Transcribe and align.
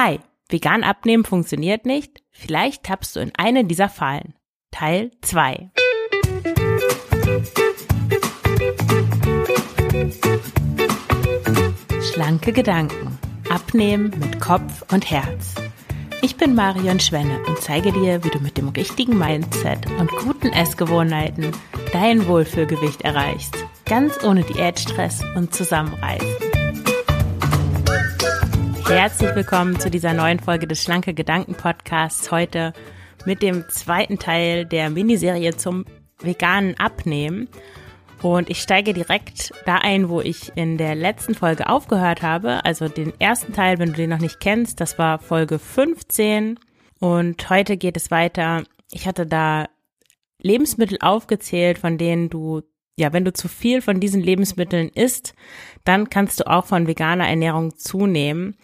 Hi, 0.00 0.20
vegan 0.48 0.84
abnehmen 0.84 1.24
funktioniert 1.24 1.84
nicht? 1.84 2.22
Vielleicht 2.30 2.84
tappst 2.84 3.16
du 3.16 3.20
in 3.20 3.32
eine 3.36 3.64
dieser 3.64 3.88
Fallen. 3.88 4.34
Teil 4.70 5.10
2. 5.22 5.72
Schlanke 12.12 12.52
Gedanken. 12.52 13.18
Abnehmen 13.50 14.14
mit 14.20 14.38
Kopf 14.38 14.84
und 14.92 15.10
Herz. 15.10 15.56
Ich 16.22 16.36
bin 16.36 16.54
Marion 16.54 17.00
Schwenne 17.00 17.40
und 17.48 17.58
zeige 17.58 17.90
dir, 17.90 18.22
wie 18.22 18.30
du 18.30 18.38
mit 18.38 18.56
dem 18.56 18.68
richtigen 18.68 19.18
Mindset 19.18 19.90
und 19.98 20.12
guten 20.12 20.52
Essgewohnheiten 20.52 21.50
dein 21.92 22.28
Wohlfühlgewicht 22.28 23.02
erreichst. 23.02 23.56
Ganz 23.84 24.22
ohne 24.22 24.44
Diätstress 24.44 25.24
und 25.34 25.52
Zusammenreißen. 25.52 26.47
Herzlich 28.88 29.34
willkommen 29.34 29.78
zu 29.78 29.90
dieser 29.90 30.14
neuen 30.14 30.40
Folge 30.40 30.66
des 30.66 30.82
Schlanke 30.82 31.12
Gedanken 31.12 31.54
Podcasts. 31.54 32.30
Heute 32.30 32.72
mit 33.26 33.42
dem 33.42 33.68
zweiten 33.68 34.18
Teil 34.18 34.64
der 34.64 34.88
Miniserie 34.88 35.54
zum 35.54 35.84
veganen 36.20 36.74
Abnehmen. 36.78 37.48
Und 38.22 38.48
ich 38.48 38.62
steige 38.62 38.94
direkt 38.94 39.52
da 39.66 39.76
ein, 39.76 40.08
wo 40.08 40.22
ich 40.22 40.52
in 40.56 40.78
der 40.78 40.94
letzten 40.94 41.34
Folge 41.34 41.68
aufgehört 41.68 42.22
habe. 42.22 42.64
Also 42.64 42.88
den 42.88 43.12
ersten 43.20 43.52
Teil, 43.52 43.78
wenn 43.78 43.90
du 43.90 43.96
den 43.96 44.08
noch 44.08 44.20
nicht 44.20 44.40
kennst, 44.40 44.80
das 44.80 44.98
war 44.98 45.18
Folge 45.18 45.58
15. 45.58 46.58
Und 46.98 47.50
heute 47.50 47.76
geht 47.76 47.96
es 47.98 48.10
weiter. 48.10 48.64
Ich 48.90 49.06
hatte 49.06 49.26
da 49.26 49.66
Lebensmittel 50.40 50.96
aufgezählt, 51.02 51.78
von 51.78 51.98
denen 51.98 52.30
du, 52.30 52.62
ja, 52.96 53.12
wenn 53.12 53.26
du 53.26 53.34
zu 53.34 53.48
viel 53.48 53.82
von 53.82 54.00
diesen 54.00 54.22
Lebensmitteln 54.22 54.88
isst, 54.88 55.34
dann 55.84 56.08
kannst 56.08 56.40
du 56.40 56.46
auch 56.48 56.64
von 56.64 56.86
veganer 56.86 57.28
Ernährung 57.28 57.76
zunehmen. 57.76 58.56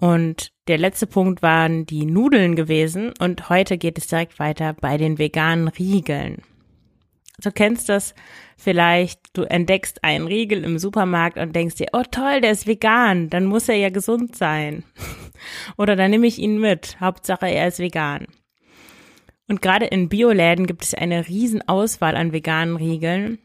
Und 0.00 0.50
der 0.66 0.78
letzte 0.78 1.06
Punkt 1.06 1.42
waren 1.42 1.84
die 1.84 2.06
Nudeln 2.06 2.56
gewesen. 2.56 3.12
Und 3.18 3.48
heute 3.50 3.76
geht 3.76 3.98
es 3.98 4.06
direkt 4.06 4.38
weiter 4.38 4.72
bei 4.72 4.96
den 4.96 5.18
veganen 5.18 5.68
Riegeln. 5.68 6.42
Du 7.42 7.50
kennst 7.50 7.88
das 7.88 8.14
vielleicht, 8.56 9.20
du 9.32 9.42
entdeckst 9.42 10.04
einen 10.04 10.26
Riegel 10.26 10.64
im 10.64 10.78
Supermarkt 10.78 11.38
und 11.38 11.54
denkst 11.54 11.76
dir, 11.76 11.88
oh 11.92 12.02
toll, 12.10 12.40
der 12.40 12.50
ist 12.52 12.66
vegan, 12.66 13.30
dann 13.30 13.46
muss 13.46 13.68
er 13.68 13.76
ja 13.76 13.88
gesund 13.88 14.36
sein. 14.36 14.84
Oder 15.78 15.96
dann 15.96 16.10
nehme 16.10 16.26
ich 16.26 16.38
ihn 16.38 16.58
mit, 16.58 17.00
Hauptsache 17.00 17.46
er 17.46 17.68
ist 17.68 17.78
vegan. 17.78 18.26
Und 19.48 19.62
gerade 19.62 19.86
in 19.86 20.08
Bioläden 20.08 20.66
gibt 20.66 20.84
es 20.84 20.94
eine 20.94 21.28
riesen 21.28 21.66
Auswahl 21.66 22.14
an 22.14 22.32
veganen 22.32 22.76
Riegeln. 22.76 23.38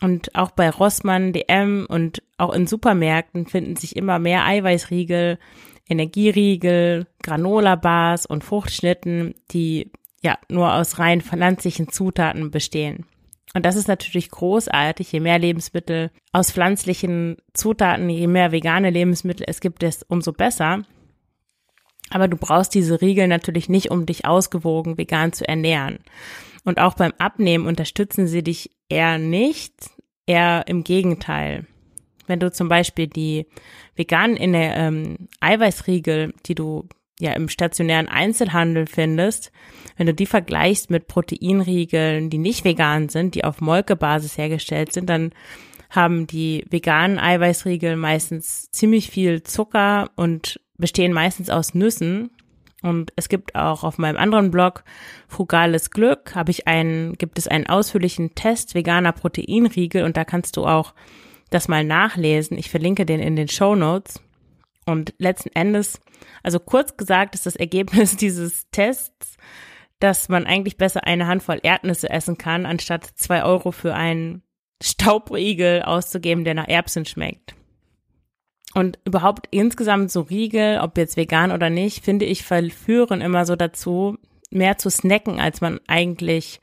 Und 0.00 0.34
auch 0.34 0.50
bei 0.50 0.68
Rossmann, 0.68 1.32
DM 1.32 1.86
und 1.88 2.22
auch 2.38 2.52
in 2.52 2.66
Supermärkten 2.66 3.46
finden 3.46 3.76
sich 3.76 3.94
immer 3.94 4.18
mehr 4.18 4.44
Eiweißriegel, 4.44 5.38
Energieriegel, 5.88 7.06
Granola-Bars 7.22 8.26
und 8.26 8.44
Fruchtschnitten, 8.44 9.34
die 9.50 9.90
ja 10.22 10.38
nur 10.48 10.72
aus 10.72 10.98
rein 10.98 11.20
pflanzlichen 11.20 11.88
Zutaten 11.88 12.50
bestehen. 12.50 13.04
Und 13.54 13.64
das 13.64 13.76
ist 13.76 13.86
natürlich 13.86 14.30
großartig. 14.30 15.12
Je 15.12 15.20
mehr 15.20 15.38
Lebensmittel 15.38 16.10
aus 16.32 16.50
pflanzlichen 16.50 17.36
Zutaten, 17.52 18.10
je 18.10 18.26
mehr 18.26 18.50
vegane 18.50 18.90
Lebensmittel 18.90 19.44
es 19.48 19.60
gibt, 19.60 19.82
es 19.82 20.02
umso 20.02 20.32
besser. 20.32 20.82
Aber 22.10 22.26
du 22.28 22.36
brauchst 22.36 22.74
diese 22.74 23.00
Riegel 23.00 23.28
natürlich 23.28 23.68
nicht, 23.68 23.90
um 23.90 24.06
dich 24.06 24.26
ausgewogen 24.26 24.98
vegan 24.98 25.32
zu 25.32 25.46
ernähren. 25.46 26.00
Und 26.64 26.80
auch 26.80 26.94
beim 26.94 27.12
Abnehmen 27.18 27.66
unterstützen 27.66 28.26
sie 28.26 28.42
dich 28.42 28.70
eher 28.88 29.18
nicht, 29.18 29.90
eher 30.26 30.64
im 30.66 30.82
Gegenteil. 30.82 31.66
Wenn 32.26 32.40
du 32.40 32.50
zum 32.50 32.68
Beispiel 32.68 33.06
die 33.06 33.46
veganen 33.94 34.36
in 34.36 34.52
der, 34.52 34.76
ähm, 34.76 35.28
Eiweißriegel, 35.40 36.34
die 36.46 36.54
du 36.54 36.88
ja 37.20 37.32
im 37.32 37.48
stationären 37.48 38.08
Einzelhandel 38.08 38.86
findest, 38.86 39.52
wenn 39.96 40.06
du 40.06 40.14
die 40.14 40.26
vergleichst 40.26 40.90
mit 40.90 41.06
Proteinriegeln, 41.06 42.30
die 42.30 42.38
nicht 42.38 42.64
vegan 42.64 43.08
sind, 43.08 43.34
die 43.34 43.44
auf 43.44 43.60
Molkebasis 43.60 44.36
hergestellt 44.36 44.92
sind, 44.92 45.08
dann 45.08 45.32
haben 45.90 46.26
die 46.26 46.64
veganen 46.68 47.18
Eiweißriegel 47.18 47.96
meistens 47.96 48.70
ziemlich 48.72 49.10
viel 49.10 49.42
Zucker 49.44 50.10
und 50.16 50.60
bestehen 50.76 51.12
meistens 51.12 51.50
aus 51.50 51.74
Nüssen. 51.74 52.30
Und 52.82 53.12
es 53.16 53.28
gibt 53.28 53.54
auch 53.54 53.82
auf 53.84 53.96
meinem 53.96 54.18
anderen 54.18 54.50
Blog 54.50 54.84
Frugales 55.28 55.90
Glück, 55.90 56.34
habe 56.34 56.50
ich 56.50 56.66
einen, 56.66 57.14
gibt 57.14 57.38
es 57.38 57.48
einen 57.48 57.66
ausführlichen 57.66 58.34
Test 58.34 58.74
veganer 58.74 59.12
Proteinriegel 59.12 60.04
und 60.04 60.16
da 60.16 60.24
kannst 60.24 60.56
du 60.56 60.66
auch 60.66 60.92
das 61.54 61.68
mal 61.68 61.84
nachlesen. 61.84 62.58
Ich 62.58 62.70
verlinke 62.70 63.06
den 63.06 63.20
in 63.20 63.36
den 63.36 63.48
Show 63.48 63.74
Notes. 63.74 64.20
Und 64.86 65.14
letzten 65.18 65.50
Endes, 65.54 66.00
also 66.42 66.58
kurz 66.58 66.96
gesagt, 66.96 67.34
ist 67.34 67.46
das 67.46 67.56
Ergebnis 67.56 68.16
dieses 68.18 68.68
Tests, 68.70 69.36
dass 70.00 70.28
man 70.28 70.46
eigentlich 70.46 70.76
besser 70.76 71.06
eine 71.06 71.26
Handvoll 71.26 71.60
Erdnüsse 71.62 72.10
essen 72.10 72.36
kann, 72.36 72.66
anstatt 72.66 73.06
zwei 73.14 73.44
Euro 73.44 73.70
für 73.70 73.94
einen 73.94 74.42
Staubriegel 74.82 75.82
auszugeben, 75.82 76.44
der 76.44 76.54
nach 76.54 76.68
Erbsen 76.68 77.06
schmeckt. 77.06 77.54
Und 78.74 78.98
überhaupt 79.04 79.46
insgesamt 79.52 80.10
so 80.10 80.22
Riegel, 80.22 80.80
ob 80.80 80.98
jetzt 80.98 81.16
vegan 81.16 81.52
oder 81.52 81.70
nicht, 81.70 82.04
finde 82.04 82.24
ich, 82.24 82.42
verführen 82.42 83.20
immer 83.20 83.46
so 83.46 83.54
dazu, 83.54 84.18
mehr 84.50 84.76
zu 84.78 84.90
snacken, 84.90 85.40
als 85.40 85.60
man 85.60 85.78
eigentlich 85.86 86.60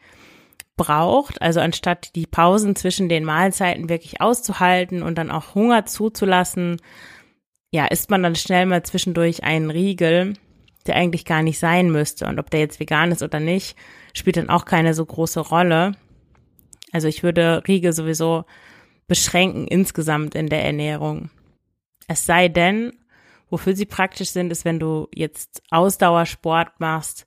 braucht. 0.78 1.42
Also 1.42 1.60
anstatt 1.60 2.16
die 2.16 2.26
Pausen 2.26 2.76
zwischen 2.76 3.10
den 3.10 3.24
Mahlzeiten 3.24 3.90
wirklich 3.90 4.22
auszuhalten 4.22 5.04
und 5.04 5.18
dann 5.18 5.32
auch 5.32 5.56
Hunger 5.56 5.86
zuzulassen, 5.86 6.78
ja, 7.72 7.86
isst 7.86 8.10
man 8.10 8.24
dann 8.24 8.36
schnell 8.36 8.66
mal 8.66 8.84
zwischendurch 8.84 9.44
einen 9.44 9.70
Riegel, 9.70 10.34
der 10.88 10.96
eigentlich 10.96 11.26
gar 11.26 11.42
nicht 11.42 11.60
sein 11.60 11.92
müsste. 11.92 12.26
Und 12.26 12.40
ob 12.40 12.50
der 12.50 12.60
jetzt 12.60 12.80
vegan 12.80 13.12
ist 13.12 13.24
oder 13.24 13.40
nicht, 13.40 13.78
spielt 14.14 14.38
dann 14.38 14.50
auch 14.50 14.66
keine 14.66 14.94
so 14.94 15.06
große 15.06 15.40
Rolle. 15.40 15.94
Also 16.92 17.08
ich 17.08 17.24
würde 17.24 17.64
Riegel 17.68 17.94
sowieso 17.94 18.46
beschränken 19.08 19.68
insgesamt 19.68 20.36
in 20.36 20.48
der 20.48 20.64
Ernährung. 20.64 21.30
Es 22.08 22.26
sei 22.26 22.50
denn, 22.50 22.92
wofür 23.50 23.76
sie 23.76 23.86
praktisch 23.86 24.30
sind, 24.30 24.52
ist, 24.52 24.66
wenn 24.66 24.80
du 24.80 25.08
jetzt 25.14 25.62
Ausdauersport 25.70 26.80
machst, 26.80 27.26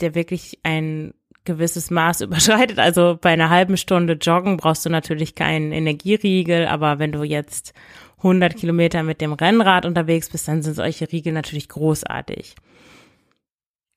der 0.00 0.14
wirklich 0.14 0.60
ein 0.62 1.14
gewisses 1.46 1.90
Maß 1.90 2.20
überschreitet. 2.22 2.78
Also 2.78 3.18
bei 3.20 3.30
einer 3.30 3.50
halben 3.50 3.76
Stunde 3.76 4.14
Joggen 4.14 4.58
brauchst 4.58 4.84
du 4.84 4.90
natürlich 4.90 5.34
keinen 5.34 5.72
Energieriegel, 5.72 6.66
aber 6.66 6.98
wenn 6.98 7.12
du 7.12 7.22
jetzt 7.22 7.72
100 8.18 8.56
Kilometer 8.56 9.02
mit 9.02 9.20
dem 9.20 9.32
Rennrad 9.32 9.86
unterwegs 9.86 10.28
bist, 10.28 10.48
dann 10.48 10.62
sind 10.62 10.74
solche 10.74 11.10
Riegel 11.10 11.32
natürlich 11.32 11.68
großartig. 11.68 12.54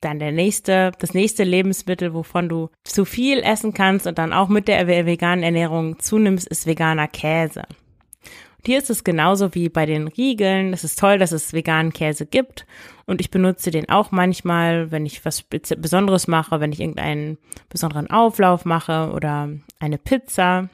Dann 0.01 0.19
der 0.19 0.31
nächste, 0.31 0.91
das 0.99 1.13
nächste 1.13 1.43
Lebensmittel, 1.43 2.13
wovon 2.13 2.47
du 2.47 2.69
zu 2.85 3.03
viel 3.03 3.39
essen 3.39 3.73
kannst 3.73 4.07
und 4.07 4.17
dann 4.17 4.31
auch 4.31 4.47
mit 4.47 4.69
der 4.69 4.87
veganen 4.87 5.43
Ernährung 5.43 5.99
zunimmst, 5.99 6.47
ist 6.47 6.67
veganer 6.67 7.07
Käse. 7.07 7.63
Hier 8.65 8.77
ist 8.77 8.89
es 8.89 9.03
genauso 9.03 9.55
wie 9.55 9.69
bei 9.69 9.85
den 9.85 10.07
Riegeln. 10.07 10.73
Es 10.73 10.83
ist 10.83 10.99
toll, 10.99 11.17
dass 11.17 11.31
es 11.31 11.53
veganen 11.53 11.93
Käse 11.93 12.25
gibt. 12.25 12.65
Und 13.05 13.21
ich 13.21 13.31
benutze 13.31 13.71
den 13.71 13.89
auch 13.89 14.11
manchmal, 14.11 14.91
wenn 14.91 15.05
ich 15.05 15.23
was 15.23 15.43
Besonderes 15.43 16.27
mache, 16.27 16.59
wenn 16.59 16.73
ich 16.73 16.79
irgendeinen 16.79 17.37
besonderen 17.69 18.09
Auflauf 18.09 18.65
mache 18.65 19.11
oder 19.13 19.49
eine 19.79 19.97
Pizza. 19.97 20.69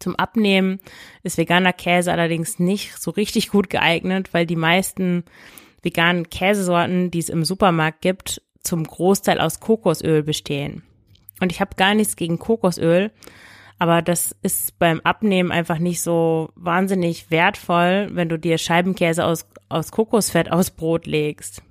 Zum 0.00 0.16
Abnehmen 0.16 0.80
ist 1.22 1.38
veganer 1.38 1.72
Käse 1.72 2.12
allerdings 2.12 2.58
nicht 2.58 3.00
so 3.00 3.10
richtig 3.10 3.50
gut 3.50 3.70
geeignet, 3.70 4.32
weil 4.32 4.46
die 4.46 4.56
meisten 4.56 5.24
veganen 5.82 6.28
Käsesorten, 6.28 7.10
die 7.10 7.20
es 7.20 7.28
im 7.28 7.44
Supermarkt 7.44 8.00
gibt, 8.00 8.42
zum 8.62 8.84
Großteil 8.84 9.40
aus 9.40 9.60
Kokosöl 9.60 10.22
bestehen. 10.22 10.82
Und 11.40 11.52
ich 11.52 11.60
habe 11.60 11.76
gar 11.76 11.94
nichts 11.94 12.16
gegen 12.16 12.38
Kokosöl, 12.38 13.12
aber 13.78 14.02
das 14.02 14.34
ist 14.42 14.78
beim 14.78 15.00
Abnehmen 15.00 15.52
einfach 15.52 15.78
nicht 15.78 16.02
so 16.02 16.50
wahnsinnig 16.56 17.30
wertvoll, 17.30 18.08
wenn 18.12 18.28
du 18.28 18.38
dir 18.38 18.58
Scheibenkäse 18.58 19.24
aus, 19.24 19.48
aus 19.68 19.92
Kokosfett 19.92 20.50
aus 20.50 20.70
Brot 20.70 21.06
legst. 21.06 21.62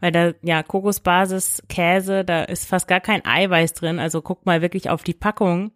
Weil 0.00 0.12
da, 0.12 0.32
ja, 0.42 0.62
Kokosbasis 0.62 1.62
Käse, 1.68 2.24
da 2.24 2.44
ist 2.44 2.68
fast 2.68 2.88
gar 2.88 3.00
kein 3.00 3.24
Eiweiß 3.24 3.74
drin. 3.74 3.98
Also 3.98 4.22
guck 4.22 4.46
mal 4.46 4.62
wirklich 4.62 4.90
auf 4.90 5.02
die 5.02 5.14
Packung. 5.14 5.72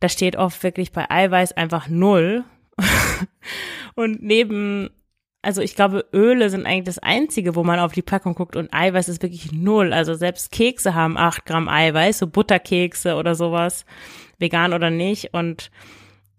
Da 0.00 0.08
steht 0.08 0.36
oft 0.36 0.62
wirklich 0.62 0.92
bei 0.92 1.08
Eiweiß 1.10 1.52
einfach 1.52 1.88
null. 1.88 2.44
und 3.94 4.22
neben, 4.22 4.90
also 5.42 5.62
ich 5.62 5.76
glaube, 5.76 6.06
Öle 6.12 6.50
sind 6.50 6.66
eigentlich 6.66 6.84
das 6.84 6.98
einzige, 6.98 7.54
wo 7.54 7.62
man 7.62 7.78
auf 7.78 7.92
die 7.92 8.02
Packung 8.02 8.34
guckt 8.34 8.56
und 8.56 8.72
Eiweiß 8.72 9.08
ist 9.08 9.22
wirklich 9.22 9.52
null. 9.52 9.92
Also 9.92 10.14
selbst 10.14 10.50
Kekse 10.50 10.94
haben 10.94 11.16
acht 11.16 11.44
Gramm 11.46 11.68
Eiweiß, 11.68 12.18
so 12.18 12.26
Butterkekse 12.26 13.14
oder 13.16 13.34
sowas, 13.34 13.84
vegan 14.40 14.72
oder 14.72 14.90
nicht. 14.90 15.34
Und 15.34 15.70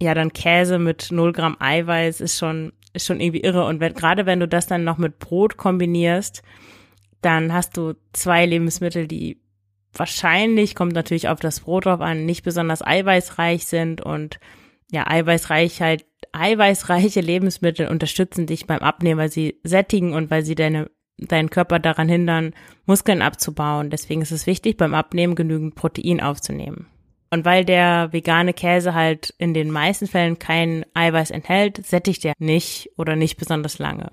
ja, 0.02 0.14
dann 0.14 0.34
Käse 0.34 0.80
mit 0.80 1.12
null 1.12 1.32
Gramm 1.32 1.58
Eiweiß 1.60 2.22
ist 2.22 2.38
schon, 2.38 2.74
ist 2.94 3.06
schon 3.06 3.20
irgendwie 3.20 3.42
irre. 3.42 3.66
Und 3.66 3.80
wenn, 3.80 3.94
gerade 3.94 4.26
wenn 4.26 4.40
du 4.40 4.48
das 4.48 4.68
dann 4.68 4.84
noch 4.84 4.98
mit 4.98 5.20
Brot 5.20 5.58
kombinierst, 5.58 6.42
dann 7.22 7.54
hast 7.54 7.78
du 7.78 7.94
zwei 8.14 8.46
Lebensmittel, 8.46 9.08
die 9.08 9.40
wahrscheinlich, 9.94 10.76
kommt 10.76 10.94
natürlich 10.94 11.28
auf 11.28 11.40
das 11.40 11.62
Brot 11.62 11.86
drauf 11.86 12.02
an, 12.02 12.26
nicht 12.26 12.44
besonders 12.44 12.86
eiweißreich 12.86 13.66
sind 13.66 14.02
und 14.02 14.40
ja, 14.92 15.08
eiweißreich 15.08 15.82
halt 15.82 16.06
eiweißreiche 16.34 17.22
Lebensmittel 17.22 17.88
unterstützen 17.88 18.46
dich 18.46 18.68
beim 18.68 18.80
Abnehmen, 18.80 19.20
weil 19.20 19.32
sie 19.32 19.60
sättigen 19.64 20.14
und 20.14 20.32
weil 20.32 20.46
sie 20.46 20.56
deine, 20.56 20.90
deinen 21.18 21.50
Körper 21.50 21.80
daran 21.80 22.10
hindern, 22.10 22.54
Muskeln 22.86 23.22
abzubauen. 23.22 23.90
Deswegen 23.90 24.22
ist 24.22 24.32
es 24.32 24.48
wichtig, 24.48 24.78
beim 24.78 24.94
Abnehmen 24.94 25.36
genügend 25.36 25.76
Protein 25.76 26.22
aufzunehmen. 26.22 26.88
Und 27.32 27.46
weil 27.46 27.64
der 27.64 28.12
vegane 28.12 28.54
Käse 28.54 28.94
halt 28.94 29.34
in 29.38 29.54
den 29.54 29.72
meisten 29.72 30.06
Fällen 30.06 30.38
kein 30.38 30.86
Eiweiß 30.94 31.32
enthält, 31.32 31.86
sättigt 31.86 32.26
er 32.26 32.34
nicht 32.40 32.92
oder 32.98 33.16
nicht 33.16 33.38
besonders 33.38 33.80
lange. 33.80 34.12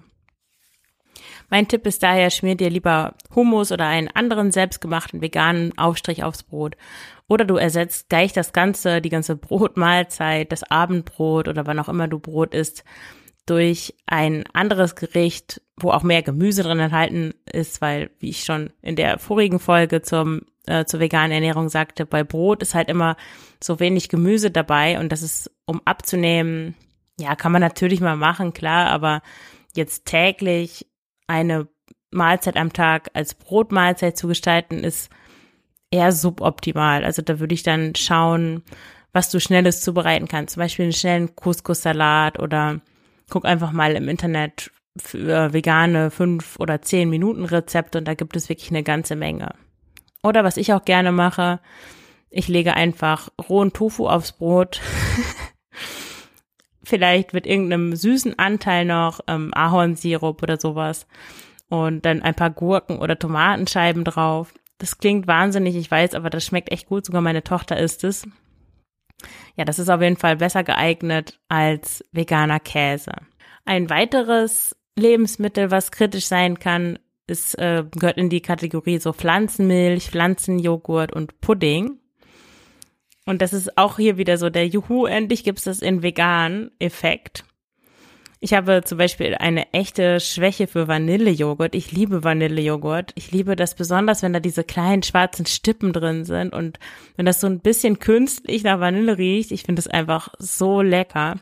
Mein 1.51 1.67
Tipp 1.67 1.87
ist 1.87 2.03
daher, 2.03 2.31
schmier 2.31 2.57
dir 2.57 2.71
lieber 2.71 3.15
Hummus 3.35 3.73
oder 3.73 3.87
einen 3.87 4.09
anderen 4.09 4.53
selbstgemachten 4.53 5.21
veganen 5.21 5.77
Aufstrich 5.77 6.23
aufs 6.23 6.45
Brot. 6.45 6.77
Oder 7.27 7.45
du 7.45 7.57
ersetzt 7.57 8.09
gleich 8.09 8.33
das 8.33 8.53
ganze, 8.53 9.01
die 9.01 9.09
ganze 9.09 9.35
Brotmahlzeit, 9.35 10.53
das 10.53 10.63
Abendbrot 10.63 11.49
oder 11.49 11.67
wann 11.67 11.79
auch 11.79 11.89
immer 11.89 12.07
du 12.07 12.21
Brot 12.21 12.55
isst, 12.55 12.85
durch 13.47 13.95
ein 14.07 14.45
anderes 14.53 14.95
Gericht, 14.95 15.61
wo 15.81 15.91
auch 15.91 16.03
mehr 16.03 16.23
Gemüse 16.23 16.63
drin 16.63 16.79
enthalten 16.79 17.35
ist, 17.51 17.81
weil, 17.81 18.11
wie 18.19 18.31
ich 18.31 18.45
schon 18.45 18.71
in 18.83 18.97
der 18.97 19.19
vorigen 19.19 19.59
Folge 19.59 20.03
zum, 20.03 20.43
äh, 20.67 20.85
zur 20.85 21.01
veganen 21.01 21.33
Ernährung 21.33 21.69
sagte, 21.69 22.07
bei 22.07 22.25
Brot 22.25 22.63
ist 22.63 22.75
halt 22.75 22.89
immer 22.89 23.17
so 23.63 23.81
wenig 23.81 24.09
Gemüse 24.09 24.51
dabei 24.51 24.99
und 24.99 25.11
das 25.11 25.23
ist, 25.23 25.51
um 25.67 25.81
abzunehmen, 25.85 26.75
ja, 27.19 27.35
kann 27.35 27.53
man 27.53 27.61
natürlich 27.61 28.01
mal 28.01 28.17
machen, 28.17 28.53
klar, 28.53 28.91
aber 28.91 29.23
jetzt 29.75 30.07
täglich 30.07 30.87
eine 31.27 31.69
Mahlzeit 32.11 32.57
am 32.57 32.73
Tag 32.73 33.11
als 33.15 33.35
Brotmahlzeit 33.35 34.17
zu 34.17 34.29
gestalten, 34.29 34.85
ist 34.85 35.11
eher 35.91 36.13
suboptimal. 36.13 37.05
Also 37.05 37.23
da 37.23 37.41
würde 37.41 37.55
ich 37.55 37.63
dann 37.63 37.95
schauen, 37.95 38.63
was 39.13 39.31
du 39.31 39.41
Schnelles 39.41 39.81
zubereiten 39.81 40.29
kannst. 40.29 40.55
Zum 40.55 40.63
Beispiel 40.63 40.85
einen 40.85 40.93
schnellen 40.93 41.35
Couscous-Salat 41.35 42.39
oder 42.39 42.81
guck 43.31 43.45
einfach 43.45 43.73
mal 43.73 43.95
im 43.95 44.09
Internet 44.09 44.71
für 45.01 45.53
vegane 45.53 46.11
fünf 46.11 46.59
oder 46.59 46.83
zehn 46.83 47.11
Minuten 47.11 47.45
Rezepte 47.45 47.99
und 47.99 48.07
da 48.07 48.15
gibt 48.15 48.37
es 48.37 48.49
wirklich 48.49 48.71
eine 48.71 48.83
ganze 48.83 49.17
Menge. 49.17 49.55
Oder 50.23 50.45
was 50.45 50.57
ich 50.57 50.73
auch 50.73 50.85
gerne 50.85 51.13
mache, 51.13 51.61
ich 52.31 52.49
lege 52.49 52.75
einfach 52.75 53.31
rohen 53.49 53.73
Tofu 53.73 54.09
aufs 54.09 54.33
Brot. 54.33 54.81
Vielleicht 56.83 57.33
mit 57.33 57.47
irgendeinem 57.47 57.95
süßen 57.95 58.39
Anteil 58.39 58.85
noch 58.85 59.21
ähm, 59.27 59.53
Ahornsirup 59.55 60.43
oder 60.43 60.59
sowas. 60.59 61.07
Und 61.69 62.07
dann 62.07 62.23
ein 62.23 62.35
paar 62.35 62.51
Gurken 62.51 62.99
oder 62.99 63.19
Tomatenscheiben 63.19 64.05
drauf. 64.05 64.55
Das 64.79 64.99
klingt 64.99 65.27
wahnsinnig, 65.27 65.77
ich 65.77 65.91
weiß, 65.91 66.15
aber 66.15 66.31
das 66.31 66.45
schmeckt 66.45 66.73
echt 66.73 66.89
gut. 66.89 67.05
Sogar 67.05 67.21
meine 67.21 67.45
Tochter 67.45 67.79
isst 67.79 68.05
es. 68.05 68.27
Ja, 69.57 69.65
das 69.65 69.79
ist 69.79 69.89
auf 69.89 70.01
jeden 70.01 70.17
Fall 70.17 70.37
besser 70.37 70.65
geeignet 70.65 71.41
als 71.49 72.05
veganer 72.13 72.61
Käse. 72.61 73.13
Ein 73.65 73.91
weiteres 73.91 74.78
Lebensmittel, 74.99 75.71
was 75.71 75.91
kritisch 75.91 76.27
sein 76.27 76.59
kann, 76.59 76.99
ist, 77.27 77.59
äh, 77.59 77.85
gehört 77.91 78.19
in 78.19 78.31
die 78.31 78.41
Kategorie 78.41 78.99
so 78.99 79.13
Pflanzenmilch, 79.13 80.11
Pflanzenjoghurt 80.11 81.13
und 81.13 81.41
Pudding. 81.41 81.99
Und 83.27 83.43
das 83.43 83.53
ist 83.53 83.77
auch 83.77 83.97
hier 83.99 84.17
wieder 84.17 84.39
so 84.39 84.49
der 84.49 84.67
Juhu, 84.67 85.07
endlich 85.07 85.45
gibt's 85.45 85.65
das 85.65 85.81
in 85.81 86.03
vegan 86.03 86.71
Effekt. 86.79 87.45
Ich 88.41 88.55
habe 88.55 88.83
zum 88.85 88.99
Beispiel 88.99 89.35
eine 89.35 89.73
echte 89.73 90.21
Schwäche 90.21 90.69
für 90.69 90.87
Vanillejoghurt. 90.87 91.75
Ich 91.75 91.91
liebe 91.91 92.23
Vanillejoghurt. 92.23 93.11
Ich 93.17 93.33
liebe 93.33 93.57
das 93.57 93.75
besonders, 93.75 94.23
wenn 94.23 94.33
da 94.33 94.39
diese 94.39 94.63
kleinen 94.63 95.03
schwarzen 95.03 95.45
Stippen 95.45 95.93
drin 95.93 96.25
sind 96.25 96.53
und 96.53 96.79
wenn 97.17 97.27
das 97.27 97.41
so 97.41 97.49
ein 97.49 97.59
bisschen 97.59 97.99
künstlich 97.99 98.63
nach 98.63 98.79
Vanille 98.79 99.19
riecht. 99.19 99.51
Ich 99.51 99.65
finde 99.65 99.81
es 99.81 99.89
einfach 99.89 100.29
so 100.39 100.83
lecker. 100.83 101.35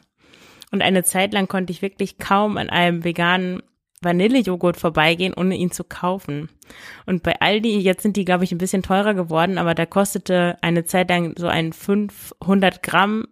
Und 0.73 0.83
eine 0.83 1.05
Zeit 1.05 1.33
lang 1.33 1.49
konnte 1.49 1.73
ich 1.73 1.83
wirklich 1.83 2.19
kaum 2.19 2.57
an 2.57 2.71
einem 2.71 3.05
veganen 3.05 3.63
Vanillejoghurt 4.03 4.77
vorbeigehen, 4.77 5.35
ohne 5.35 5.57
ihn 5.57 5.71
zu 5.71 5.85
kaufen. 5.85 6.49
Und 7.07 7.23
bei 7.23 7.41
Aldi, 7.41 7.79
jetzt 7.79 8.03
sind 8.03 8.17
die, 8.17 8.25
glaube 8.25 8.45
ich, 8.45 8.53
ein 8.53 8.59
bisschen 8.59 8.83
teurer 8.83 9.15
geworden, 9.15 9.59
aber 9.59 9.75
da 9.75 9.87
kostete 9.87 10.59
eine 10.61 10.85
Zeit 10.85 11.09
lang 11.09 11.35
so 11.37 11.47
ein 11.47 11.73
500 11.73 12.83
Gramm 12.83 13.27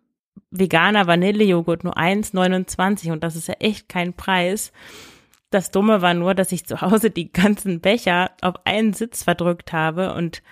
veganer 0.50 1.06
Vanillejoghurt 1.06 1.84
nur 1.84 1.98
1,29 1.98 3.12
und 3.12 3.24
das 3.24 3.36
ist 3.36 3.48
ja 3.48 3.54
echt 3.58 3.88
kein 3.88 4.14
Preis. 4.14 4.72
Das 5.50 5.70
Dumme 5.70 6.00
war 6.00 6.14
nur, 6.14 6.34
dass 6.34 6.52
ich 6.52 6.64
zu 6.64 6.80
Hause 6.80 7.10
die 7.10 7.32
ganzen 7.32 7.80
Becher 7.80 8.30
auf 8.40 8.54
einen 8.64 8.92
Sitz 8.92 9.24
verdrückt 9.24 9.72
habe 9.72 10.14
und 10.14 10.42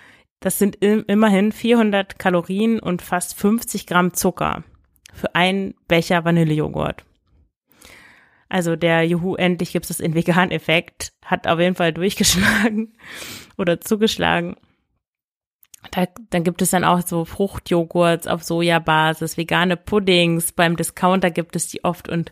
das 0.41 0.59
sind 0.59 0.75
immerhin 0.75 1.53
400 1.53 2.19
Kalorien 2.19 2.79
und 2.79 3.01
fast 3.01 3.33
50 3.35 3.87
Gramm 3.87 4.13
Zucker 4.13 4.63
für 5.13 5.33
einen 5.35 5.75
Becher 5.87 6.25
Vanillejoghurt. 6.25 7.03
Also 8.49 8.75
der 8.75 9.03
Juhu, 9.03 9.35
endlich 9.35 9.71
gibt 9.71 9.89
es 9.89 9.99
in 9.99 10.13
Vegan-Effekt, 10.13 11.13
hat 11.25 11.47
auf 11.47 11.59
jeden 11.59 11.75
Fall 11.75 11.93
durchgeschlagen 11.93 12.93
oder 13.57 13.81
zugeschlagen. 13.81 14.55
Da, 15.91 16.07
dann 16.29 16.43
gibt 16.43 16.61
es 16.61 16.69
dann 16.69 16.83
auch 16.83 17.01
so 17.01 17.25
Fruchtjoghurts 17.25 18.27
auf 18.27 18.43
Sojabasis, 18.43 19.37
vegane 19.37 19.75
Puddings. 19.75 20.51
Beim 20.51 20.75
Discounter 20.75 21.31
gibt 21.31 21.55
es 21.55 21.67
die 21.67 21.83
oft 21.83 22.09
und 22.09 22.31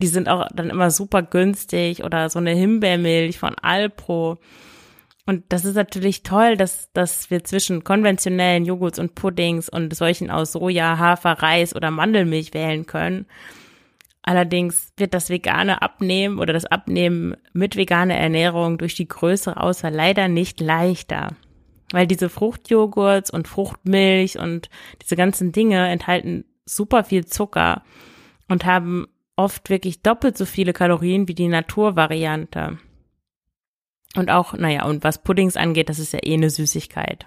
die 0.00 0.06
sind 0.06 0.28
auch 0.28 0.48
dann 0.54 0.70
immer 0.70 0.90
super 0.90 1.22
günstig 1.22 2.02
oder 2.02 2.28
so 2.28 2.38
eine 2.38 2.52
Himbeermilch 2.52 3.38
von 3.38 3.54
Alpro. 3.54 4.38
Und 5.24 5.44
das 5.50 5.64
ist 5.64 5.76
natürlich 5.76 6.24
toll, 6.24 6.56
dass, 6.56 6.90
dass 6.92 7.30
wir 7.30 7.44
zwischen 7.44 7.84
konventionellen 7.84 8.64
Joghurts 8.64 8.98
und 8.98 9.14
Puddings 9.14 9.68
und 9.68 9.94
solchen 9.94 10.30
aus 10.30 10.52
Soja, 10.52 10.98
Hafer, 10.98 11.32
Reis 11.42 11.76
oder 11.76 11.90
Mandelmilch 11.90 12.54
wählen 12.54 12.86
können. 12.86 13.26
Allerdings 14.22 14.92
wird 14.96 15.14
das 15.14 15.30
vegane 15.30 15.82
Abnehmen 15.82 16.38
oder 16.38 16.52
das 16.52 16.64
Abnehmen 16.64 17.36
mit 17.52 17.76
veganer 17.76 18.14
Ernährung 18.14 18.78
durch 18.78 18.94
die 18.94 19.08
größere 19.08 19.60
Auswahl 19.60 19.92
leider 19.92 20.28
nicht 20.28 20.60
leichter. 20.60 21.36
Weil 21.92 22.06
diese 22.06 22.28
Fruchtjoghurts 22.28 23.30
und 23.30 23.48
Fruchtmilch 23.48 24.38
und 24.38 24.70
diese 25.02 25.16
ganzen 25.16 25.52
Dinge 25.52 25.88
enthalten 25.88 26.44
super 26.64 27.04
viel 27.04 27.26
Zucker 27.26 27.82
und 28.48 28.64
haben 28.64 29.06
oft 29.36 29.70
wirklich 29.70 30.02
doppelt 30.02 30.38
so 30.38 30.46
viele 30.46 30.72
Kalorien 30.72 31.28
wie 31.28 31.34
die 31.34 31.48
Naturvariante. 31.48 32.78
Und 34.16 34.30
auch, 34.30 34.52
naja, 34.54 34.84
und 34.84 35.04
was 35.04 35.22
Puddings 35.22 35.56
angeht, 35.56 35.88
das 35.88 35.98
ist 35.98 36.12
ja 36.12 36.20
eh 36.22 36.34
eine 36.34 36.50
Süßigkeit. 36.50 37.26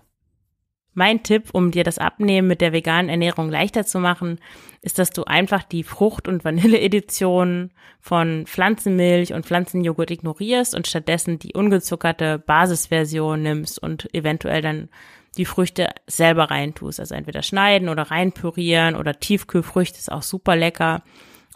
Mein 0.98 1.24
Tipp, 1.24 1.50
um 1.52 1.72
dir 1.72 1.84
das 1.84 1.98
Abnehmen 1.98 2.48
mit 2.48 2.62
der 2.62 2.72
veganen 2.72 3.10
Ernährung 3.10 3.50
leichter 3.50 3.86
zu 3.86 4.00
machen, 4.00 4.40
ist, 4.82 4.98
dass 4.98 5.10
du 5.10 5.26
einfach 5.26 5.64
die 5.64 5.84
Frucht- 5.84 6.30
und 6.30 6.46
Vanille-Edition 6.46 7.72
von 8.00 8.46
Pflanzenmilch 8.46 9.34
und 9.34 9.46
Pflanzenjoghurt 9.46 10.12
ignorierst 10.12 10.74
und 10.74 10.88
stattdessen 10.88 11.38
die 11.38 11.54
ungezuckerte 11.54 12.40
Basisversion 12.40 13.42
nimmst 13.42 13.78
und 13.78 14.14
eventuell 14.14 14.62
dann 14.62 14.88
die 15.38 15.44
Früchte 15.44 15.90
selber 16.08 16.50
reintust. 16.50 17.02
Also 17.02 17.14
entweder 17.14 17.44
schneiden 17.44 17.90
oder 17.90 18.04
reinpürieren 18.04 18.96
oder 18.96 19.20
Tiefkühlfrüchte 19.20 19.98
ist 19.98 20.12
auch 20.12 20.24
super 20.24 20.56
lecker. 20.56 21.04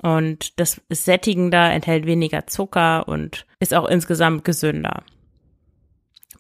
Und 0.02 0.60
das 0.60 0.82
ist 0.90 1.06
sättigender, 1.06 1.72
enthält 1.72 2.06
weniger 2.06 2.46
Zucker 2.48 3.08
und 3.08 3.46
ist 3.62 3.74
auch 3.74 3.88
insgesamt 3.88 4.44
gesünder. 4.44 5.04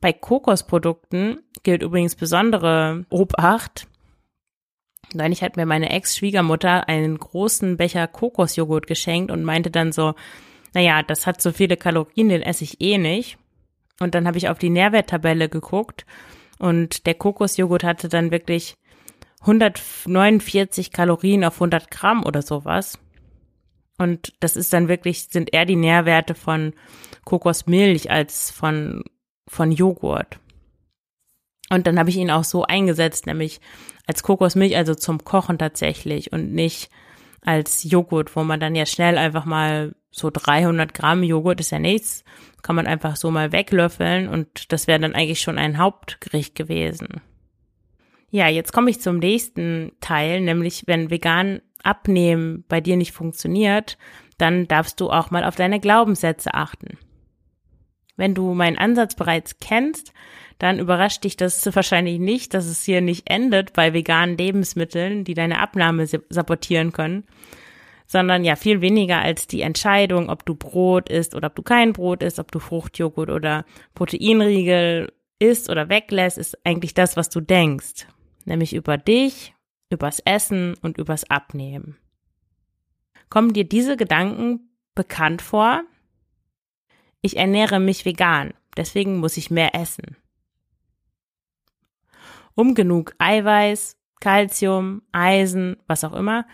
Bei 0.01 0.13
Kokosprodukten 0.13 1.41
gilt 1.63 1.83
übrigens 1.83 2.15
besondere 2.15 3.05
Obacht. 3.09 3.87
Neulich 5.13 5.41
hat 5.41 5.57
mir 5.57 5.65
meine 5.65 5.89
Ex-Schwiegermutter 5.89 6.87
einen 6.87 7.17
großen 7.17 7.77
Becher 7.77 8.07
Kokosjoghurt 8.07 8.87
geschenkt 8.87 9.31
und 9.31 9.43
meinte 9.43 9.71
dann 9.71 9.91
so, 9.91 10.13
naja, 10.73 11.03
das 11.03 11.25
hat 11.25 11.41
so 11.41 11.51
viele 11.51 11.77
Kalorien, 11.77 12.29
den 12.29 12.41
esse 12.41 12.63
ich 12.63 12.79
eh 12.79 12.97
nicht. 12.97 13.37
Und 13.99 14.15
dann 14.15 14.27
habe 14.27 14.37
ich 14.37 14.49
auf 14.49 14.59
die 14.59 14.69
Nährwerttabelle 14.69 15.49
geguckt 15.49 16.05
und 16.59 17.05
der 17.05 17.15
Kokosjoghurt 17.15 17.83
hatte 17.83 18.07
dann 18.07 18.31
wirklich 18.31 18.75
149 19.41 20.91
Kalorien 20.91 21.43
auf 21.43 21.55
100 21.55 21.89
Gramm 21.89 22.23
oder 22.23 22.41
sowas. 22.41 22.99
Und 23.97 24.33
das 24.39 24.55
ist 24.55 24.71
dann 24.71 24.87
wirklich, 24.87 25.27
sind 25.29 25.53
eher 25.53 25.65
die 25.65 25.75
Nährwerte 25.75 26.35
von 26.35 26.73
Kokosmilch 27.25 28.11
als 28.11 28.51
von 28.51 29.03
von 29.49 29.71
Joghurt. 29.71 30.39
Und 31.69 31.85
dann 31.85 31.99
habe 31.99 32.09
ich 32.09 32.17
ihn 32.17 32.31
auch 32.31 32.43
so 32.43 32.63
eingesetzt, 32.63 33.27
nämlich 33.27 33.59
als 34.07 34.23
Kokosmilch, 34.23 34.75
also 34.75 34.95
zum 34.95 35.23
Kochen 35.23 35.59
tatsächlich 35.59 36.31
und 36.31 36.53
nicht 36.53 36.89
als 37.41 37.83
Joghurt, 37.83 38.35
wo 38.35 38.43
man 38.43 38.59
dann 38.59 38.75
ja 38.75 38.85
schnell 38.85 39.17
einfach 39.17 39.45
mal 39.45 39.95
so 40.11 40.29
300 40.31 40.93
Gramm 40.93 41.23
Joghurt 41.23 41.59
ist 41.59 41.71
ja 41.71 41.79
nichts, 41.79 42.23
kann 42.63 42.75
man 42.75 42.87
einfach 42.87 43.15
so 43.15 43.29
mal 43.29 43.51
weglöffeln 43.51 44.27
und 44.27 44.71
das 44.71 44.87
wäre 44.87 44.99
dann 44.99 45.13
eigentlich 45.13 45.41
schon 45.41 45.57
ein 45.57 45.77
Hauptgericht 45.77 46.55
gewesen. 46.55 47.21
Ja, 48.31 48.47
jetzt 48.47 48.73
komme 48.73 48.89
ich 48.89 49.01
zum 49.01 49.17
nächsten 49.17 49.91
Teil, 50.01 50.41
nämlich 50.41 50.83
wenn 50.85 51.09
vegan 51.09 51.61
abnehmen 51.83 52.65
bei 52.67 52.81
dir 52.81 52.97
nicht 52.97 53.11
funktioniert, 53.11 53.97
dann 54.37 54.67
darfst 54.67 54.99
du 54.99 55.09
auch 55.09 55.31
mal 55.31 55.43
auf 55.43 55.55
deine 55.55 55.79
Glaubenssätze 55.79 56.53
achten. 56.53 56.97
Wenn 58.19 58.35
du 58.35 58.53
meinen 58.53 58.77
Ansatz 58.77 59.15
bereits 59.15 59.59
kennst, 59.59 60.11
dann 60.57 60.77
überrascht 60.77 61.23
dich 61.23 61.37
das 61.37 61.73
wahrscheinlich 61.73 62.19
nicht, 62.19 62.53
dass 62.53 62.65
es 62.65 62.83
hier 62.83 62.99
nicht 62.99 63.29
endet 63.29 63.71
bei 63.71 63.93
veganen 63.93 64.37
Lebensmitteln, 64.37 65.23
die 65.23 65.35
deine 65.35 65.59
Abnahme 65.59 66.05
sabotieren 66.05 66.91
können, 66.91 67.23
sondern 68.07 68.43
ja 68.43 68.57
viel 68.57 68.81
weniger 68.81 69.21
als 69.21 69.47
die 69.47 69.61
Entscheidung, 69.61 70.29
ob 70.29 70.45
du 70.45 70.53
Brot 70.53 71.07
isst 71.07 71.33
oder 71.33 71.47
ob 71.47 71.55
du 71.55 71.61
kein 71.61 71.93
Brot 71.93 72.21
isst, 72.21 72.39
ob 72.39 72.51
du 72.51 72.59
Fruchtjoghurt 72.59 73.29
oder 73.29 73.63
Proteinriegel 73.95 75.13
isst 75.39 75.69
oder 75.69 75.87
weglässt, 75.87 76.37
ist 76.37 76.57
eigentlich 76.65 76.93
das, 76.93 77.15
was 77.15 77.29
du 77.29 77.39
denkst, 77.39 78.05
nämlich 78.43 78.73
über 78.73 78.97
dich, 78.97 79.53
übers 79.89 80.19
Essen 80.25 80.75
und 80.81 80.97
übers 80.97 81.29
Abnehmen. 81.29 81.95
Kommen 83.29 83.53
dir 83.53 83.63
diese 83.63 83.95
Gedanken 83.95 84.71
bekannt 84.93 85.41
vor? 85.41 85.83
Ich 87.21 87.37
ernähre 87.37 87.79
mich 87.79 88.05
vegan, 88.05 88.53
deswegen 88.77 89.17
muss 89.17 89.37
ich 89.37 89.51
mehr 89.51 89.75
essen. 89.75 90.15
Um 92.55 92.75
genug 92.75 93.13
Eiweiß, 93.17 93.97
Kalzium, 94.19 95.01
Eisen, 95.11 95.77
was 95.87 96.03
auch 96.03 96.13
immer 96.13 96.45